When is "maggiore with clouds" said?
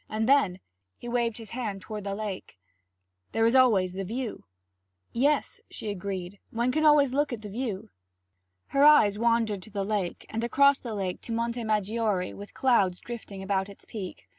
11.63-12.99